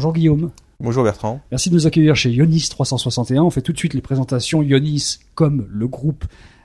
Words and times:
Bonjour 0.00 0.14
Guillaume. 0.14 0.50
Bonjour 0.82 1.04
Bertrand. 1.04 1.42
Merci 1.50 1.68
de 1.68 1.74
nous 1.74 1.86
accueillir 1.86 2.16
chez 2.16 2.30
Ionis 2.30 2.68
361. 2.70 3.42
On 3.42 3.50
fait 3.50 3.60
tout 3.60 3.74
de 3.74 3.76
suite 3.76 3.92
les 3.92 4.00
présentations 4.00 4.62
Ionis 4.62 5.18
comme 5.34 5.66
le 5.70 5.86
groupe 5.88 6.24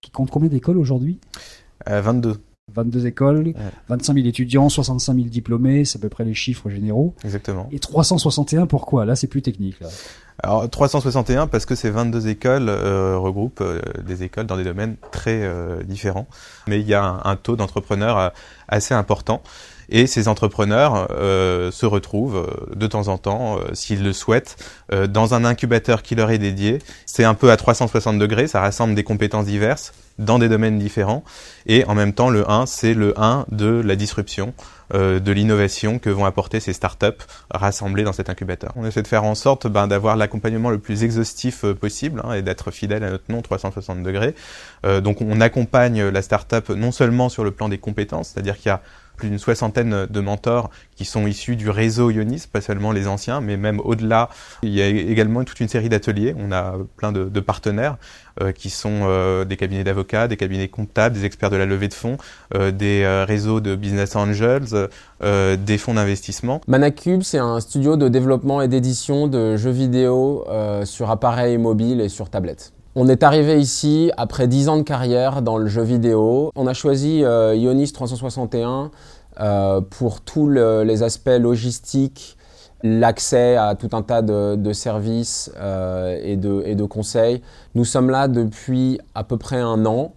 qui 0.00 0.12
compte 0.12 0.30
combien 0.30 0.48
d'écoles 0.48 0.78
aujourd'hui 0.78 1.18
euh, 1.88 2.00
22. 2.00 2.36
22 2.72 3.06
écoles, 3.06 3.52
25 3.88 4.14
000 4.14 4.26
étudiants, 4.28 4.68
65 4.68 5.14
000 5.16 5.26
diplômés, 5.26 5.84
c'est 5.84 5.98
à 5.98 6.02
peu 6.02 6.08
près 6.08 6.24
les 6.24 6.34
chiffres 6.34 6.70
généraux. 6.70 7.16
Exactement. 7.24 7.68
Et 7.72 7.80
361 7.80 8.68
pourquoi? 8.68 9.04
Là 9.06 9.16
c'est 9.16 9.26
plus 9.26 9.42
technique. 9.42 9.80
Là. 9.80 9.88
Alors 10.40 10.70
361 10.70 11.48
parce 11.48 11.66
que 11.66 11.74
ces 11.74 11.90
22 11.90 12.28
écoles 12.28 12.68
euh, 12.68 13.18
regroupent 13.18 13.60
euh, 13.60 13.80
des 14.06 14.22
écoles 14.22 14.46
dans 14.46 14.56
des 14.56 14.62
domaines 14.62 14.94
très 15.10 15.50
différents. 15.84 16.28
Mais 16.68 16.78
il 16.78 16.86
y 16.86 16.94
a 16.94 17.02
un, 17.02 17.22
un 17.24 17.34
taux 17.34 17.56
d'entrepreneurs 17.56 18.32
assez 18.68 18.94
important. 18.94 19.42
Et 19.88 20.06
ces 20.06 20.28
entrepreneurs 20.28 21.08
euh, 21.10 21.70
se 21.70 21.86
retrouvent 21.86 22.36
euh, 22.36 22.74
de 22.74 22.86
temps 22.86 23.08
en 23.08 23.18
temps, 23.18 23.58
euh, 23.58 23.74
s'ils 23.74 24.02
le 24.02 24.12
souhaitent, 24.12 24.56
euh, 24.92 25.06
dans 25.06 25.34
un 25.34 25.44
incubateur 25.44 26.02
qui 26.02 26.14
leur 26.14 26.30
est 26.30 26.38
dédié. 26.38 26.78
C'est 27.06 27.24
un 27.24 27.34
peu 27.34 27.50
à 27.50 27.56
360 27.56 28.18
degrés, 28.18 28.46
ça 28.46 28.60
rassemble 28.60 28.94
des 28.94 29.04
compétences 29.04 29.46
diverses 29.46 29.92
dans 30.18 30.38
des 30.38 30.48
domaines 30.48 30.78
différents. 30.78 31.24
Et 31.66 31.84
en 31.84 31.94
même 31.94 32.14
temps, 32.14 32.30
le 32.30 32.50
1, 32.50 32.66
c'est 32.66 32.94
le 32.94 33.12
1 33.20 33.46
de 33.50 33.82
la 33.84 33.96
disruption, 33.96 34.54
de 34.94 35.32
l'innovation 35.32 35.98
que 35.98 36.08
vont 36.08 36.24
apporter 36.24 36.58
ces 36.58 36.72
startups 36.72 37.22
rassemblées 37.50 38.04
dans 38.04 38.14
cet 38.14 38.30
incubateur. 38.30 38.72
On 38.76 38.86
essaie 38.86 39.02
de 39.02 39.08
faire 39.08 39.24
en 39.24 39.34
sorte 39.34 39.66
ben, 39.66 39.88
d'avoir 39.88 40.16
l'accompagnement 40.16 40.70
le 40.70 40.78
plus 40.78 41.04
exhaustif 41.04 41.66
possible 41.72 42.22
hein, 42.24 42.32
et 42.32 42.40
d'être 42.40 42.70
fidèle 42.70 43.04
à 43.04 43.10
notre 43.10 43.30
nom 43.30 43.42
360 43.42 44.02
degrés. 44.02 44.34
Euh, 44.86 45.02
donc 45.02 45.20
on 45.20 45.40
accompagne 45.40 46.02
la 46.04 46.22
startup 46.22 46.70
non 46.70 46.92
seulement 46.92 47.28
sur 47.28 47.44
le 47.44 47.50
plan 47.50 47.68
des 47.68 47.78
compétences, 47.78 48.30
c'est-à-dire 48.32 48.56
qu'il 48.56 48.70
y 48.70 48.72
a 48.72 48.80
plus 49.16 49.28
d'une 49.28 49.38
soixantaine 49.38 50.06
de 50.06 50.20
mentors 50.20 50.70
qui 50.94 51.04
sont 51.04 51.26
issus 51.26 51.56
du 51.56 51.70
réseau 51.70 52.10
Ionis, 52.10 52.44
pas 52.50 52.60
seulement 52.60 52.92
les 52.92 53.06
anciens, 53.06 53.40
mais 53.40 53.56
même 53.56 53.80
au-delà. 53.80 54.30
Il 54.62 54.70
y 54.70 54.82
a 54.82 54.86
également 54.88 55.44
toute 55.44 55.60
une 55.60 55.68
série 55.68 55.88
d'ateliers. 55.88 56.34
On 56.38 56.52
a 56.52 56.76
plein 56.96 57.12
de, 57.12 57.40
partenaires 57.40 57.96
euh, 58.40 58.52
qui 58.52 58.70
sont 58.70 59.00
euh, 59.02 59.44
des 59.44 59.56
cabinets 59.56 59.84
d'avocats, 59.84 60.26
des 60.26 60.36
cabinets 60.36 60.68
comptables, 60.68 61.14
des 61.14 61.24
experts 61.24 61.50
de 61.50 61.56
la 61.56 61.66
levée 61.66 61.88
de 61.88 61.94
fonds, 61.94 62.16
euh, 62.54 62.70
des 62.70 63.06
réseaux 63.26 63.60
de 63.60 63.74
business 63.74 64.16
angels, 64.16 64.88
des 65.22 65.78
fonds 65.78 65.94
d'investissement. 65.94 66.60
Manacube, 66.66 67.22
c'est 67.22 67.38
un 67.38 67.60
studio 67.60 67.96
de 67.96 68.08
développement 68.08 68.62
et 68.62 68.68
d'édition 68.68 69.28
de 69.28 69.56
jeux 69.56 69.70
vidéo 69.70 70.46
sur 70.84 71.10
appareils 71.10 71.58
mobiles 71.58 72.00
et 72.00 72.08
sur 72.08 72.30
tablette. 72.30 72.72
On 72.98 73.08
est 73.08 73.22
arrivé 73.22 73.60
ici 73.60 74.10
après 74.16 74.48
10 74.48 74.70
ans 74.70 74.78
de 74.78 74.82
carrière 74.82 75.42
dans 75.42 75.58
le 75.58 75.66
jeu 75.66 75.82
vidéo. 75.82 76.50
On 76.56 76.66
a 76.66 76.72
choisi 76.72 77.22
euh, 77.24 77.54
Ionis 77.54 77.92
361 77.92 78.90
euh, 79.38 79.82
pour 79.82 80.22
tous 80.22 80.46
le, 80.48 80.82
les 80.82 81.02
aspects 81.02 81.28
logistiques, 81.38 82.38
l'accès 82.82 83.56
à 83.56 83.74
tout 83.74 83.90
un 83.92 84.00
tas 84.00 84.22
de, 84.22 84.72
services 84.72 85.52
euh, 85.58 86.18
et 86.22 86.36
de 86.38 86.84
conseils. 86.84 87.42
Nous 87.74 87.84
sommes 87.84 88.08
là 88.08 88.28
depuis 88.28 88.98
à 89.14 89.24
peu 89.24 89.36
près 89.36 89.60
un 89.60 89.84
an 89.84 90.14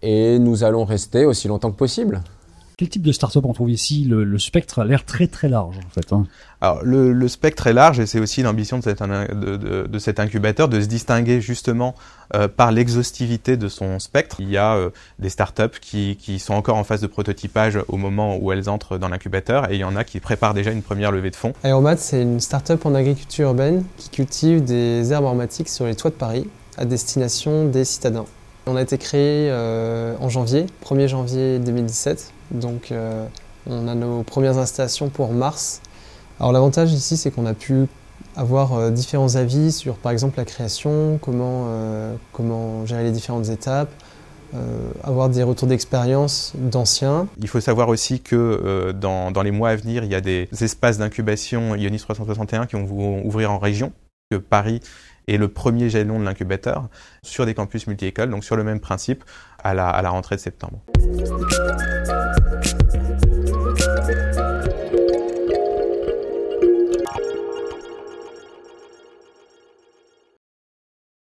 et 0.00 0.38
nous 0.38 0.64
allons 0.64 0.86
rester 0.86 1.26
aussi 1.26 1.48
longtemps 1.48 1.70
que 1.70 1.76
possible. 1.76 2.22
Quel 2.78 2.90
type 2.90 3.00
de 3.00 3.12
start-up 3.12 3.42
on 3.46 3.54
trouve 3.54 3.70
ici 3.70 4.04
le, 4.04 4.22
le, 4.22 4.38
spectre 4.38 4.80
a 4.80 4.84
l'air 4.84 5.06
très 5.06 5.28
très 5.28 5.48
large 5.48 5.78
en 5.78 5.88
fait. 5.88 6.12
Hein. 6.12 6.26
Alors 6.60 6.84
le, 6.84 7.10
le, 7.14 7.28
spectre 7.28 7.68
est 7.68 7.72
large 7.72 8.00
et 8.00 8.04
c'est 8.04 8.20
aussi 8.20 8.42
l'ambition 8.42 8.78
de, 8.78 8.92
de, 8.92 9.56
de, 9.56 9.86
de, 9.86 9.98
cet 9.98 10.20
incubateur 10.20 10.68
de 10.68 10.78
se 10.82 10.86
distinguer 10.86 11.40
justement 11.40 11.94
euh, 12.34 12.48
par 12.48 12.72
l'exhaustivité 12.72 13.56
de 13.56 13.68
son 13.68 13.98
spectre. 13.98 14.40
Il 14.40 14.50
y 14.50 14.58
a 14.58 14.74
euh, 14.74 14.90
des 15.18 15.30
startups 15.30 15.80
qui, 15.80 16.18
qui 16.20 16.38
sont 16.38 16.52
encore 16.52 16.76
en 16.76 16.84
phase 16.84 17.00
de 17.00 17.06
prototypage 17.06 17.78
au 17.88 17.96
moment 17.96 18.36
où 18.36 18.52
elles 18.52 18.68
entrent 18.68 18.98
dans 18.98 19.08
l'incubateur 19.08 19.70
et 19.70 19.76
il 19.76 19.80
y 19.80 19.84
en 19.84 19.96
a 19.96 20.04
qui 20.04 20.20
préparent 20.20 20.52
déjà 20.52 20.70
une 20.70 20.82
première 20.82 21.12
levée 21.12 21.30
de 21.30 21.36
fonds. 21.36 21.54
Aeromat, 21.64 21.96
c'est 21.96 22.20
une 22.20 22.40
startup 22.40 22.84
en 22.84 22.94
agriculture 22.94 23.48
urbaine 23.48 23.84
qui 23.96 24.10
cultive 24.10 24.62
des 24.62 25.14
herbes 25.14 25.24
aromatiques 25.24 25.70
sur 25.70 25.86
les 25.86 25.94
toits 25.94 26.10
de 26.10 26.16
Paris 26.16 26.46
à 26.76 26.84
destination 26.84 27.64
des 27.64 27.86
citadins. 27.86 28.26
On 28.68 28.74
a 28.74 28.82
été 28.82 28.98
créé 28.98 29.48
euh, 29.48 30.16
en 30.20 30.28
janvier, 30.28 30.66
1er 30.84 31.06
janvier 31.06 31.60
2017. 31.60 32.32
Donc 32.50 32.90
euh, 32.90 33.24
on 33.68 33.86
a 33.86 33.94
nos 33.94 34.24
premières 34.24 34.58
installations 34.58 35.08
pour 35.08 35.32
mars. 35.32 35.80
Alors 36.40 36.50
l'avantage 36.50 36.92
ici, 36.92 37.16
c'est 37.16 37.30
qu'on 37.30 37.46
a 37.46 37.54
pu 37.54 37.86
avoir 38.34 38.74
euh, 38.74 38.90
différents 38.90 39.36
avis 39.36 39.70
sur 39.70 39.94
par 39.94 40.10
exemple 40.10 40.38
la 40.38 40.44
création, 40.44 41.20
comment, 41.22 41.68
comment 42.32 42.84
gérer 42.86 43.04
les 43.04 43.12
différentes 43.12 43.50
étapes, 43.50 43.92
avoir 45.04 45.28
des 45.28 45.44
retours 45.44 45.68
d'expérience 45.68 46.52
d'anciens. 46.56 47.28
Il 47.40 47.46
faut 47.46 47.60
savoir 47.60 47.88
aussi 47.88 48.20
que 48.20 48.90
dans, 48.90 49.30
dans, 49.30 49.42
les 49.42 49.52
mois 49.52 49.70
à 49.70 49.76
venir, 49.76 50.02
il 50.02 50.10
y 50.10 50.14
a 50.16 50.20
des 50.20 50.48
espaces 50.60 50.98
d'incubation 50.98 51.76
Ionis 51.76 51.98
361 51.98 52.66
qui 52.66 52.74
vont 52.74 53.24
ouvrir 53.24 53.52
en 53.52 53.58
région, 53.58 53.92
que 54.30 54.36
Paris 54.36 54.80
est 55.28 55.36
le 55.36 55.48
premier 55.48 55.88
jalon 55.88 56.18
de 56.18 56.24
l'incubateur 56.24 56.88
sur 57.22 57.46
des 57.46 57.54
campus 57.54 57.86
multi-écoles, 57.86 58.30
donc 58.30 58.44
sur 58.44 58.56
le 58.56 58.64
même 58.64 58.80
principe 58.80 59.24
à 59.62 59.72
la, 59.72 59.88
à 59.88 60.02
la 60.02 60.10
rentrée 60.10 60.34
de 60.34 60.40
septembre. 60.40 60.82